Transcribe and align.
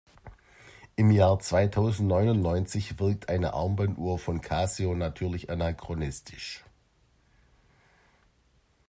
Im 0.95 1.11
Jahr 1.11 1.37
zweitausendneunundneunzig 1.37 2.97
wirkt 2.97 3.29
eine 3.29 3.53
Armbanduhr 3.53 4.17
von 4.17 4.41
Casio 4.41 4.95
natürlich 4.95 5.51
anachronistisch. 5.51 6.65